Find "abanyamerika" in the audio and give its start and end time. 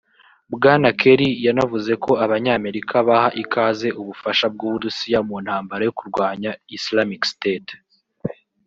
2.25-2.95